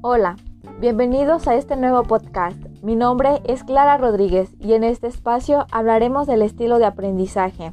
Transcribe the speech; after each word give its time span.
Hola, 0.00 0.36
bienvenidos 0.80 1.48
a 1.48 1.56
este 1.56 1.74
nuevo 1.74 2.04
podcast. 2.04 2.56
Mi 2.82 2.94
nombre 2.94 3.42
es 3.42 3.64
Clara 3.64 3.98
Rodríguez 3.98 4.48
y 4.60 4.74
en 4.74 4.84
este 4.84 5.08
espacio 5.08 5.66
hablaremos 5.72 6.28
del 6.28 6.42
estilo 6.42 6.78
de 6.78 6.84
aprendizaje. 6.84 7.72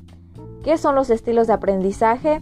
¿Qué 0.63 0.79
son 0.79 0.96
los 0.96 1.11
estilos 1.11 1.46
de 1.46 1.53
aprendizaje? 1.53 2.42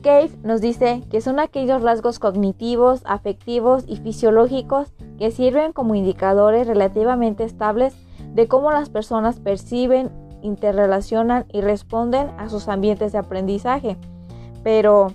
Cave 0.00 0.30
nos 0.42 0.62
dice 0.62 1.02
que 1.10 1.20
son 1.20 1.38
aquellos 1.38 1.82
rasgos 1.82 2.18
cognitivos, 2.18 3.02
afectivos 3.04 3.84
y 3.86 3.96
fisiológicos 3.96 4.94
que 5.18 5.30
sirven 5.30 5.74
como 5.74 5.94
indicadores 5.94 6.66
relativamente 6.66 7.44
estables 7.44 7.94
de 8.32 8.48
cómo 8.48 8.70
las 8.70 8.88
personas 8.88 9.38
perciben, 9.38 10.08
interrelacionan 10.40 11.44
y 11.52 11.60
responden 11.60 12.30
a 12.38 12.48
sus 12.48 12.68
ambientes 12.68 13.12
de 13.12 13.18
aprendizaje. 13.18 13.98
Pero 14.62 15.08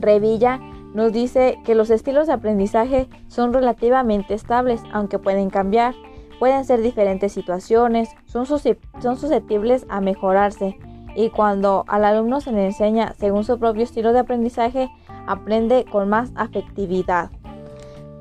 Revilla 0.00 0.60
nos 0.94 1.12
dice 1.12 1.58
que 1.64 1.74
los 1.74 1.90
estilos 1.90 2.26
de 2.26 2.32
aprendizaje 2.32 3.08
son 3.28 3.52
relativamente 3.52 4.34
estables, 4.34 4.82
aunque 4.92 5.18
pueden 5.18 5.50
cambiar. 5.50 5.94
Pueden 6.38 6.64
ser 6.64 6.82
diferentes 6.82 7.32
situaciones, 7.32 8.10
son, 8.26 8.46
susceptibles 8.46 9.86
a 9.88 10.00
mejorarse 10.00 10.78
y 11.16 11.30
cuando 11.30 11.84
al 11.88 12.04
alumno 12.04 12.40
se 12.40 12.52
le 12.52 12.64
enseña 12.64 13.12
según 13.18 13.42
su 13.42 13.58
propio 13.58 13.82
estilo 13.82 14.12
de 14.12 14.20
aprendizaje, 14.20 14.88
aprende 15.26 15.84
con 15.90 16.08
más 16.08 16.30
afectividad. 16.36 17.30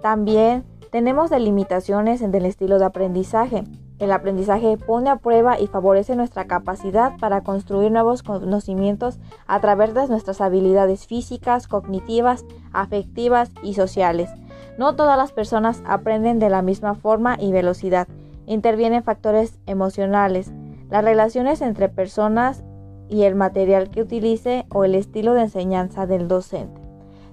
También 0.02 0.64
tenemos 0.92 1.30
delimitaciones 1.30 2.24
en 2.24 2.34
el 2.34 2.48
estilo 2.48 2.80
de 2.80 2.86
aprendizaje. 2.86 3.64
El 4.00 4.12
aprendizaje 4.12 4.78
pone 4.78 5.10
a 5.10 5.16
prueba 5.16 5.60
y 5.60 5.66
favorece 5.66 6.16
nuestra 6.16 6.46
capacidad 6.46 7.18
para 7.18 7.42
construir 7.42 7.92
nuevos 7.92 8.22
conocimientos 8.22 9.20
a 9.48 9.60
través 9.60 9.96
de 9.96 10.08
nuestras 10.08 10.40
habilidades 10.40 11.08
físicas, 11.08 11.68
cognitivas, 11.68 12.46
afectivas 12.74 13.52
y 13.64 13.74
sociales. 13.74 14.30
No 14.78 14.96
todas 14.96 15.18
las 15.18 15.32
personas 15.32 15.82
aprenden 15.88 16.38
de 16.38 16.50
la 16.50 16.62
misma 16.62 16.94
forma 16.94 17.38
y 17.40 17.52
velocidad. 17.52 18.08
Intervienen 18.46 19.04
factores 19.04 19.60
emocionales, 19.66 20.52
las 20.92 21.04
relaciones 21.04 21.62
entre 21.62 21.90
personas 21.90 22.64
y 23.10 23.24
el 23.24 23.34
material 23.34 23.90
que 23.90 24.04
utilice 24.04 24.68
o 24.70 24.84
el 24.84 24.94
estilo 24.94 25.34
de 25.34 25.42
enseñanza 25.42 26.06
del 26.06 26.28
docente. 26.28 26.80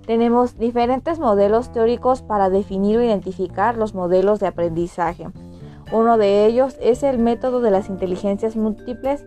Tenemos 0.07 0.59
diferentes 0.59 1.19
modelos 1.19 1.73
teóricos 1.73 2.23
para 2.23 2.49
definir 2.49 2.99
o 2.99 3.03
identificar 3.03 3.77
los 3.77 3.95
modelos 3.95 4.41
de 4.41 4.47
aprendizaje. 4.47 5.29
Uno 5.95 6.19
de 6.19 6.45
ellos 6.45 6.77
es 6.81 7.05
el 7.05 7.21
método 7.21 7.61
de 7.61 7.71
las 7.71 7.89
inteligencias 7.89 8.57
múltiples, 8.57 9.25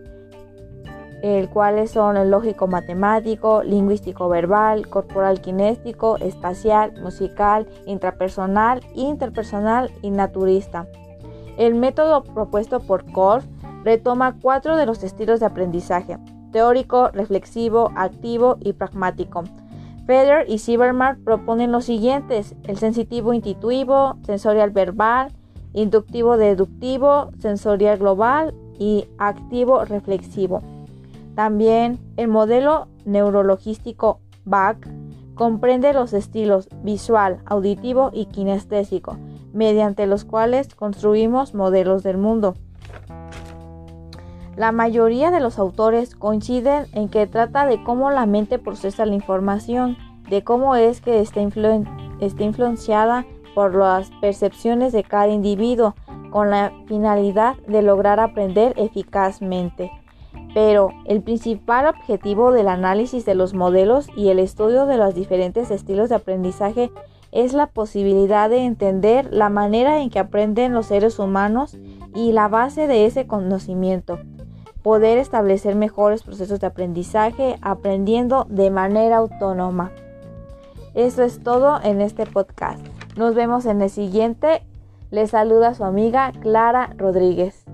el 1.22 1.48
cual 1.48 1.88
son 1.88 2.18
el 2.18 2.30
lógico 2.30 2.66
matemático, 2.66 3.62
lingüístico 3.62 4.28
verbal, 4.28 4.86
corporal 4.86 5.40
kinéstico, 5.40 6.18
espacial, 6.18 6.92
musical, 7.00 7.66
intrapersonal, 7.86 8.82
interpersonal 8.94 9.90
y 10.02 10.10
naturista. 10.10 10.86
El 11.56 11.74
método 11.74 12.22
propuesto 12.22 12.80
por 12.80 13.10
Kolf 13.12 13.46
retoma 13.82 14.36
cuatro 14.38 14.76
de 14.76 14.84
los 14.84 15.02
estilos 15.02 15.40
de 15.40 15.46
aprendizaje, 15.46 16.18
teórico, 16.52 17.08
reflexivo, 17.08 17.92
activo 17.96 18.58
y 18.60 18.74
pragmático. 18.74 19.44
Feder 20.04 20.44
y 20.46 20.58
Sieberman 20.58 21.24
proponen 21.24 21.72
los 21.72 21.86
siguientes, 21.86 22.54
el 22.64 22.76
sensitivo 22.76 23.32
intuitivo, 23.32 24.18
sensorial 24.26 24.68
verbal, 24.68 25.32
inductivo 25.72 26.36
deductivo, 26.36 27.30
sensorial 27.38 27.98
global 27.98 28.54
y 28.78 29.06
activo 29.18 29.84
reflexivo. 29.84 30.62
También 31.34 31.98
el 32.16 32.28
modelo 32.28 32.88
neurologístico 33.04 34.20
BAC 34.44 34.88
comprende 35.34 35.92
los 35.92 36.12
estilos 36.12 36.68
visual, 36.82 37.40
auditivo 37.46 38.10
y 38.12 38.26
kinestésico, 38.26 39.16
mediante 39.52 40.06
los 40.06 40.24
cuales 40.24 40.74
construimos 40.74 41.54
modelos 41.54 42.02
del 42.02 42.18
mundo. 42.18 42.54
La 44.56 44.72
mayoría 44.72 45.30
de 45.30 45.38
los 45.38 45.60
autores 45.60 46.16
coinciden 46.16 46.86
en 46.92 47.08
que 47.08 47.28
trata 47.28 47.64
de 47.66 47.84
cómo 47.84 48.10
la 48.10 48.26
mente 48.26 48.58
procesa 48.58 49.06
la 49.06 49.14
información, 49.14 49.96
de 50.28 50.42
cómo 50.42 50.74
es 50.74 51.00
que 51.00 51.20
está, 51.20 51.40
está 52.20 52.42
influenciada 52.42 53.24
por 53.58 53.74
las 53.74 54.12
percepciones 54.20 54.92
de 54.92 55.02
cada 55.02 55.26
individuo 55.26 55.96
con 56.30 56.48
la 56.50 56.72
finalidad 56.86 57.56
de 57.66 57.82
lograr 57.82 58.20
aprender 58.20 58.72
eficazmente. 58.76 59.90
Pero 60.54 60.90
el 61.06 61.22
principal 61.22 61.88
objetivo 61.88 62.52
del 62.52 62.68
análisis 62.68 63.24
de 63.24 63.34
los 63.34 63.54
modelos 63.54 64.10
y 64.16 64.28
el 64.28 64.38
estudio 64.38 64.86
de 64.86 64.96
los 64.96 65.12
diferentes 65.12 65.72
estilos 65.72 66.08
de 66.08 66.14
aprendizaje 66.14 66.92
es 67.32 67.52
la 67.52 67.66
posibilidad 67.66 68.48
de 68.48 68.64
entender 68.64 69.26
la 69.32 69.48
manera 69.48 70.02
en 70.02 70.10
que 70.10 70.20
aprenden 70.20 70.72
los 70.72 70.86
seres 70.86 71.18
humanos 71.18 71.76
y 72.14 72.30
la 72.30 72.46
base 72.46 72.86
de 72.86 73.06
ese 73.06 73.26
conocimiento. 73.26 74.20
Poder 74.84 75.18
establecer 75.18 75.74
mejores 75.74 76.22
procesos 76.22 76.60
de 76.60 76.68
aprendizaje 76.68 77.58
aprendiendo 77.60 78.46
de 78.48 78.70
manera 78.70 79.16
autónoma. 79.16 79.90
Eso 80.94 81.24
es 81.24 81.42
todo 81.42 81.80
en 81.82 82.00
este 82.00 82.24
podcast. 82.24 82.86
Nos 83.18 83.34
vemos 83.34 83.66
en 83.66 83.82
el 83.82 83.90
siguiente. 83.90 84.62
Les 85.10 85.30
saluda 85.30 85.74
su 85.74 85.82
amiga 85.82 86.30
Clara 86.40 86.94
Rodríguez. 86.96 87.64